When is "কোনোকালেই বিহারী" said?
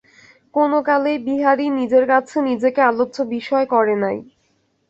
0.53-1.65